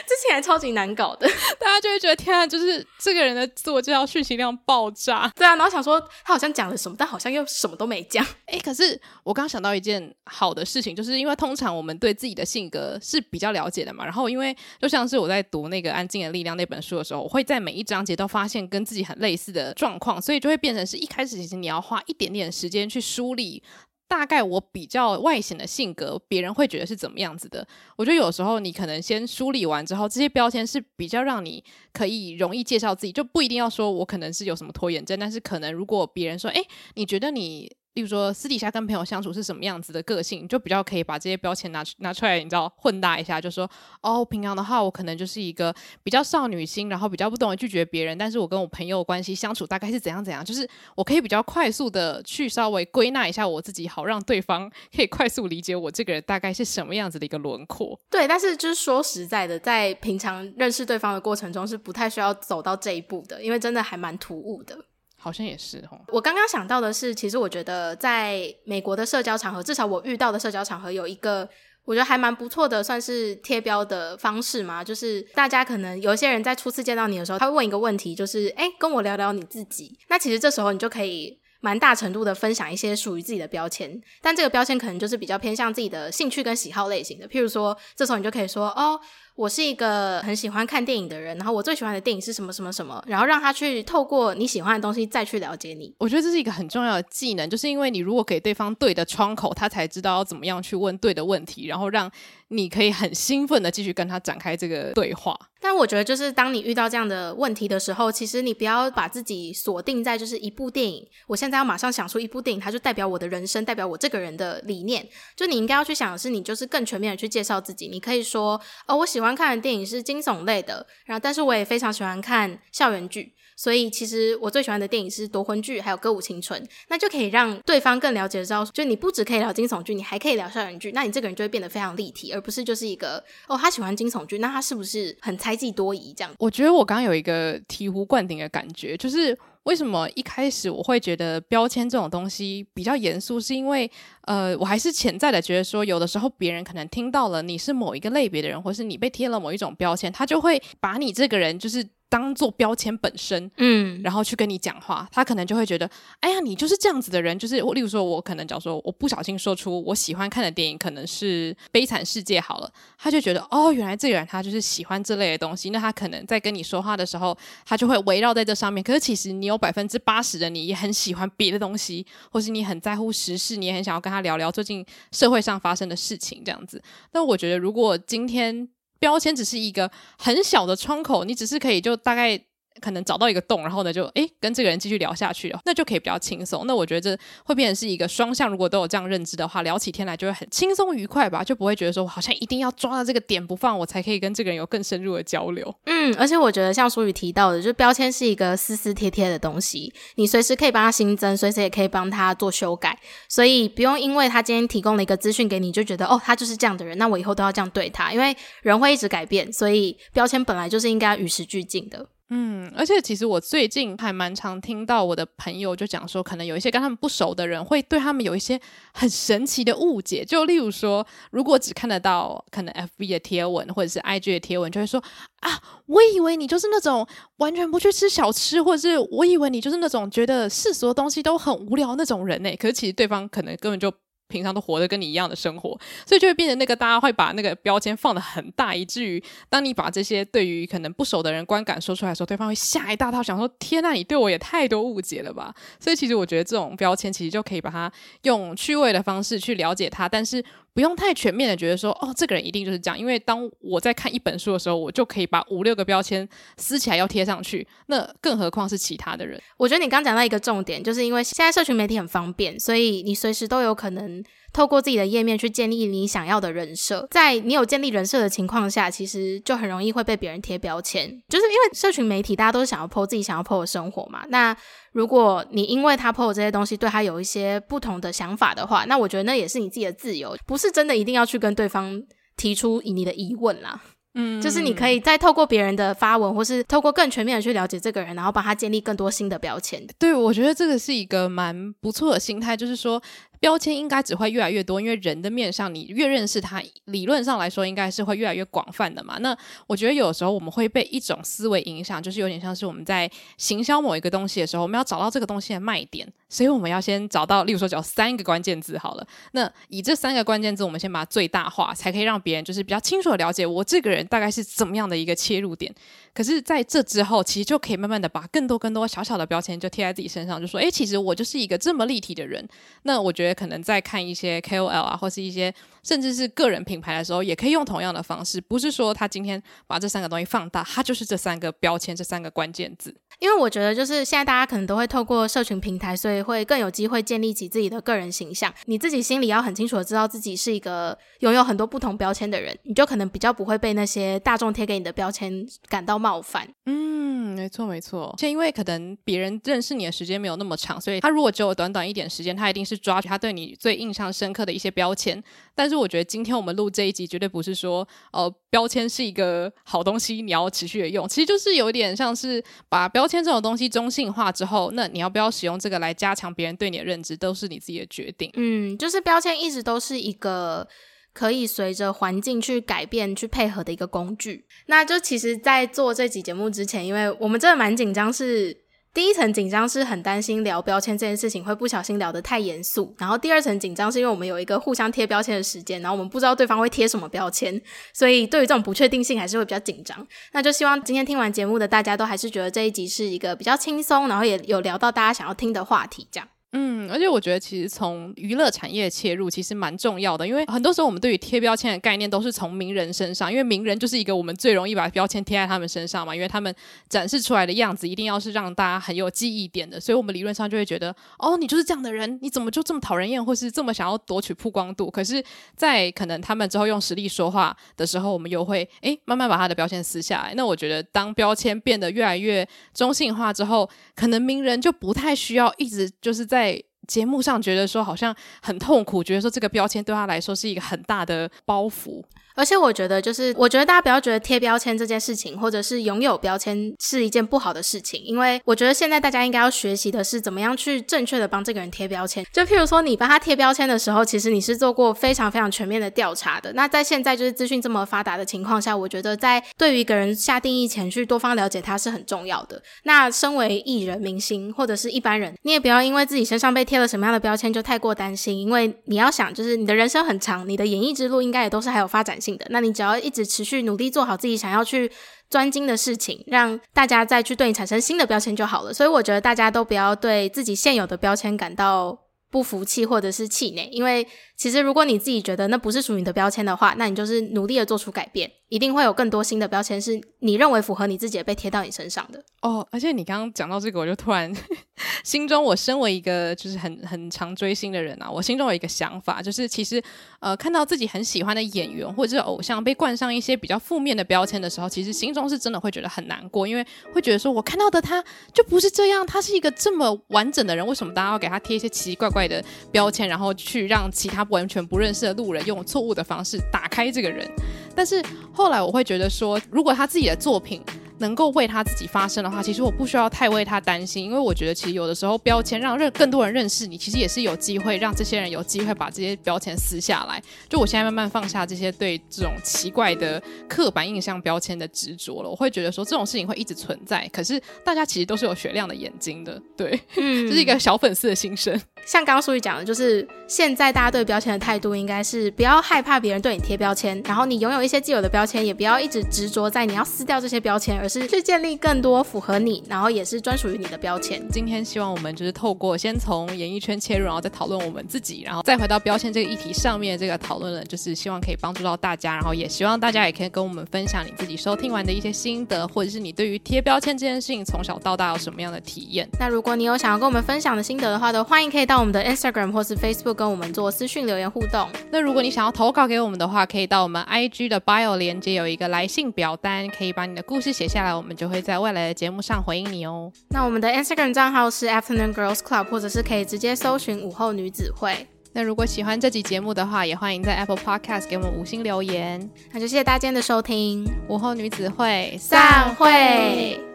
[0.07, 5.31] 之前还超级难搞的， 大家就会觉得天啊，就是这个人的自我介绍讯息量爆炸。
[5.37, 8.25] 对啊，然后想说他好像讲了什么，但好像又什么都没讲。
[8.47, 14.05] 哎，可是我刚想到一件好的事情，就是因为通常我们对自己的性格是比较了解的嘛。
[14.05, 23.63] 然后因为就像是我在读那个《安静的力量》那本书的时候，我会在每一章节都发现跟自己很类似的状况，所以就会变成是一开始其实你要花一点点时间去梳理。
[24.07, 27.67] 大概我比较外显的性格，别人会觉得是怎么样子的？
[27.97, 31.63] 我觉得有时候你可能先梳理完之后，这些标签是比较让你
[31.93, 37.77] 可以容易介绍自己，就不一定要说我可能是有什么拖延症，但是可能如果别人说，诶，你觉得你。
[37.95, 43.71] 例如说，私底下跟朋友相处是什么样子的个性，就比较可以把这些标签拿拿出来，你知道混搭一下，就说
[44.03, 57.97] 哦，平常的话，我可能就是一个比较少女心，然后比较不懂得拒绝别人，但是我跟我朋友关系相处大概是怎样怎样，就是我可以比较快速的去稍微归纳一下我自己，好让对方 可以快速理解我这个人大概是什么样子的一个轮廓。
[58.11, 64.77] 对，但是就是说实在的，在平常认识对方的过程中是不太需要走到这一步的，因为真的还蛮突兀的。
[65.25, 65.99] 好像也是哦。
[66.09, 71.49] 我刚刚想到的是，其实我觉得在美国的社交场合，至少我遇到的社交场合有一个，
[71.87, 74.85] 我觉得还蛮不错的，算是贴标的方式嘛。
[74.85, 79.99] 就是大家可能有一些人在初次见到你的时候，他会问一个问题，就是诶，跟我聊聊你自己。
[80.11, 87.27] 那其实这时候你就可以蛮大程度的分享一些属于自己的标签，但这个标签可能就是比较偏向自己的兴趣跟喜好类型的。
[87.27, 89.01] 譬如说，这时候你就可以说，哦。
[89.35, 95.95] 我是一个很喜欢看电影的人，然后我最喜欢的电影是什么什么什么，然后让他去透过你喜欢的东西再去了解你。
[95.99, 102.11] 我觉得这是一个很重要的技能，就是因为你如果给对方对的窗口，他才知道要怎么样去问对的问题，然后让
[102.49, 105.37] 你可以很兴奋的继续跟他展开这个对话。
[105.61, 111.03] 但我觉得，就是当你遇到这样的问题的时候，其实你不要把自己锁定在就是一部电影。
[111.27, 115.09] 我现在要马上想出一部电影，它就代表我的人生，代表我这个人的理念。
[115.35, 117.89] 就你应该要去想的是，你就是更全面的去介绍自己。
[117.89, 123.33] 你可以说，哦，我喜欢喜欢看的电影是惊悚类的，然后但是我也非常喜欢看校园剧。
[123.57, 136.35] 所以，其实我最喜欢的电影是夺魂剧，还有歌舞青春，那就可以让对方更了解知道，就你不只可以聊惊悚剧，你还可以聊校园剧，那你这个人就会变得非常立体，而不是就是一个哦，他喜欢惊悚剧，那他是不是很猜忌多疑这样？
[136.41, 143.91] 我觉得我刚刚有一个醍醐灌顶的感觉，就是为什么一开始我会觉得标签这种东西比较严肃，是因为
[144.23, 151.87] 呃，我还是潜在的觉得说，有的时候别人可能听到了你是某一个类别的人，或是你被贴了某一种标签，他就会把你这个人就是。
[152.09, 155.91] 当做标签本身，嗯，然后去跟你讲话，他可能就会觉得，
[156.21, 167.37] 哎呀，你就是这样子的人，就是我，例如说，我可能假如说我不小心说出我喜欢看的电影可能是《悲惨世界》好了，他就觉得，哦，原来这个人他就是喜欢这类的东西，那他可能在跟你说话的时候，
[167.67, 168.83] 他就会围绕在这上面。
[168.85, 176.81] 可是其实你有百分之八十的你也很喜欢别的东西，或是你很在乎时事，你也很想要跟他聊聊最近社会上发生的事情这样子。
[177.13, 178.69] 那我觉得，如果今天。
[179.05, 182.41] 标签只是一个很小的窗口，你只是可以就大概。
[182.81, 186.65] 可能找到一个洞，然后呢，就诶跟这个人继续聊下去了，那就可以比较轻松。
[186.67, 195.75] 那我觉得这会变成是一个双向，如果都有这样认知的话，聊起天来就会很轻松愉快吧，就不会觉得说我好像一定要抓到这个点不放，我才可以跟这个人有更深入的交流。
[195.87, 212.09] 嗯，而且我觉得像书宇提到的，就标签是一个撕撕贴贴的东西，你随时可以帮他新增，随时也可以帮他做修改，所以不用因为他今天提供了一个资讯给你，就觉得哦，他就是这样的人，那我以后都要这样对他，因为人会一直改变，所以标签本来就是应该与时俱进的。
[212.31, 218.59] 嗯，而且其实我最近还蛮常听到我的朋友就讲说，可能有一些跟他们不熟的人会对他们有一些
[218.95, 220.25] 很神奇的误解。
[220.25, 225.03] 就例如说，如果只看得到可能 FB 的贴文或者是 IG 的贴文，就会说
[225.41, 227.07] 啊，我以为你就是那种
[227.37, 232.51] 完全不去吃小吃，或者是我以为你就是那种觉得世俗的东西都很无聊那种人呢。
[232.57, 233.93] 可是其实对方可能根本就。
[234.35, 247.91] 平常都活得跟你一样的生活，所以就会变成那个大家会把那个标签放得很大，以至于当你把这些对于可能不熟的人观感说出来的时候，对方会吓一大跳，想说：“天呐，你对我也太多误解了吧？”所以其实我觉得这种标签其实就可以把它
[248.23, 250.45] 用趣味的方式去了解它，但是。
[250.75, 252.99] 不用太全面的觉得说，哦，这个人一定就是这样。
[252.99, 257.67] 因为当我在看一本书的时候，我就可以把五六个标签撕起来要贴上去。
[257.87, 259.41] 那更何况是其他的人？
[259.57, 264.23] 我觉得你刚讲到一个重点，就是因为现在社群媒体很方便，所以你随时都有可能
[264.55, 267.07] 透过自己的页面去建立你想要的人设。
[267.11, 271.11] 在你有建立人设的情况下，其实就很容易会被别人贴标签。
[271.29, 274.25] 就是因为社群媒体大家都是想要 po 自己想要 po 的生活嘛。
[274.29, 274.57] 那
[274.93, 282.01] 如果你因为他 po 这些东西对他有一些不同的想法的话，那我觉得那也是你自己的自由，不是真的一定要去跟对方
[282.37, 283.83] 提出你的疑问啦。
[284.17, 289.85] 嗯，就是你可以再透过别人的发文，或是透过更全面的去了解这个人，然后帮他建立更多新的标签。
[289.99, 293.03] 对，我觉得这个是一个蛮不错的心态，就是说。
[293.45, 299.19] 标签应该只会越来越多，因为人的面上，你越认识他，理论上来说应该是会越来越广泛的嘛。
[299.19, 309.07] 那我觉得有时候我们会被一种思维影响，就是有点像是我们在行销某一个东西的时候，我们要找到这个东西的卖点，所以我们要先找到，例如说找三个关键字好了。
[309.33, 315.71] 那以这三个关键字，我们先把它最大化，才可以让别人就是比较清楚的了解我这个人大概是怎么样的一个切入点。
[316.15, 322.49] 可是在这之后，其实就可以慢慢的把更多更多小小的标签就贴在自己身上，就说，诶，其实我就是一个这么立体的人。
[322.85, 323.34] 那我觉得。
[323.35, 328.41] 可能在看一些 KOL 啊，或是一些甚至是个人品牌的时候，也可以用同样的方式。
[328.41, 332.95] 不是说他今天把这三个东西放大，他就是这三个标签，这三个关键字。
[333.21, 338.53] 因为我觉得，就是现在大家可能都会透过社群平台，所以会更有机会建立起自己的个人形象。
[338.67, 346.49] 你自己心里要很清楚的知道自己是一个拥有很多不同标签的人，你就可能比较不会被那些大众贴给你的标签感到冒犯。
[346.67, 348.15] 嗯，没错没错。
[348.19, 355.23] 且因为可能别人认识你的时间没有那么长，所以他如果只有短短一点时间，他一定是抓取他对你最印象深刻的一些标签。
[355.55, 361.09] 但是我觉得今天我们录这一集，绝对不是说哦、呃，标签是一个好东西，你要持续的用。
[361.09, 368.31] 其实就是有点像是把标签这种东西中性化之后，那你要不要使用这个来加强别人对你的认知，都是你自己的决定。
[368.35, 370.69] 嗯，就是标签一直都是一个
[371.13, 374.47] 可以随着环境去改变、去配合的一个工具。
[374.67, 378.64] 那就其实，在做这集节目之前，因为我们真的蛮紧张，是。
[378.95, 387.61] 第一层紧张是很担心聊标签这件事情会不小心聊得太严肃，然后第二层紧张是因为我们有一个互相贴标签的时间，然后我们不知道对方会贴什么标签，
[387.93, 390.07] 所以对于这种不确定性还是会比较紧张。
[390.31, 396.29] 那就希望今天听完节目的大家都还是觉得这一集是一个比较轻松，然后也有聊到大家想要听的话题，这样。
[396.57, 406.55] 嗯，而且我觉得其实从娱乐产业切入其实蛮重要的，因为很多时候我们对于贴标签的概念都是从名人身上，因为名人就是一个我们最容易把标签贴在他们身上嘛，因为他们
[406.89, 414.89] 展示出来的样子一定要是让大家很有记忆点的，所以我们理论上就会觉得，哦，你就是这样的人，你怎么就这么讨人厌，或是这么想要夺取曝光度？
[414.89, 415.21] 可是，
[415.57, 420.33] 在可能他们之后用实力说话的时候，我们又会诶慢慢把他的标签撕下来。
[420.37, 426.44] 那我觉得，当标签变得越来越中性化之后，可能名人就不太需要一直就是在。
[426.45, 432.05] 在节目上觉得说好像很痛苦，觉得说这个标签对他来说是一个很大的包袱。
[432.35, 442.25] 而且我觉得，就是我觉得大家不要觉得贴标签这件事情，或者是拥有标签是一件不好的事情，因为我觉得现在大家应该要学习的是怎么样去正确的帮这个人贴标签。
[442.33, 446.53] 就譬如说，你帮他贴标签的时候，其实你是做过非常非常全面的调查的。
[446.55, 452.61] 那在现在就是资讯这么发达的情况下，我觉得在对于一个人下定义前去多方了解他是很重要的。
[452.83, 464.91] 那身为艺人、明星或者是一般人，你也不要因为自己身上被贴了什么样的标签就太过担心，因为你要想，就是你的人生很长，你的演艺之路应该也都是还有发展那你只要一直持续努力做好自己想要去
[465.29, 468.73] 专精的事情，让大家再去对你产生新的标签就好了。
[468.73, 471.99] 所以我觉得大家都不要对自己现有的标签感到
[472.31, 474.07] 不服气或者是气馁，因为
[474.37, 482.23] 其实如果你自己觉得那不是属于你的标签的话，那你就是努力的做出改变，一定会有更多新的标签是你认为符合你自己的被贴到你身上的。
[482.43, 484.31] 哦，而且你刚刚讲到这个，我就突然
[485.03, 489.83] 心中，我身为一个就是很很常追星的人啊，我心中有一个想法，就是其实
[490.21, 498.05] 呃看到自己很喜欢的演员或者是偶像被冠上一些比较负面的标签的时候，其实心中是真的会觉得很难过，因为会觉得说我看到的他
[498.35, 507.27] 就不是这样，他是一个这么完整的人，为什么大家要给他贴一些奇奇怪怪的标签，然后去让其他完全不认识的路人用错误的方式打开这个人？
[507.75, 510.61] 但是后来我会觉得说，如果他自己的作品。
[511.05, 520.23] 能够为他自己发声的话，其实我不需要太为他担心，因为我觉得其实有的时候标签让认更多人认识你，其实也是有机会让这些人有机会把这些标签撕下来。
[520.49, 527.07] 就我现在慢慢放下这些对这种奇怪的刻板印象标签的执着了，我会觉得说这种事情会一直存在。
[527.13, 531.53] 可是大家其实都是有雪亮的眼睛的，对，嗯，这是一个小粉丝的心声。
[531.85, 540.79] 像刚刚苏玉讲的，就是现在大家对标签的态度应该是不要害怕别人对你贴标签，然后你拥有一些既有的标签，也不要一直执着在你要撕掉这些标签。
[540.81, 544.25] 而是去建立更多符合你，然后也是专属于你的标签。
[544.31, 559.09] 今天希望我们就是透过先从演艺圈切入，然后再讨论我们自己，然后再回到标签这个议题上面这个讨论了，就是希望可以帮助到大家，然后也希望大家也可以跟我们分享你自己收听完的一些心得，或者是你对于贴标签这件事情从小到大有什么样的体验。
[559.19, 564.69] 那如果你有想要跟我们分享的心得的话，都欢迎可以到我们的 Instagram 或是 Facebook 跟我们做私讯留言互动。
[564.93, 571.15] 那如果你想要投稿给我们的话，可以到我们 IG 的 Bio 连接有一个来信表单，可以把你的故事写下来，我们。
[571.15, 573.13] 就会在未来的节目上回应你哦。
[573.29, 578.09] 那我们的 Instagram 账号是 Afternoon Girls Club，或者是可以直接搜寻午后女子会。
[578.33, 582.29] 那如果喜欢这集节目的话，也欢迎在 Apple Podcast 给我们五星留言。
[582.51, 586.74] 那就谢谢大家的收听，午后女子会散会。